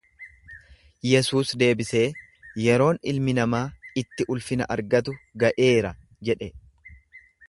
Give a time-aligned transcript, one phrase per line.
[1.09, 2.07] Yesuus deebisee,
[2.63, 3.61] Yeroon Ilmi Namaa
[4.05, 5.93] itti ulfina argatu ga’eera
[6.31, 6.53] jedhe.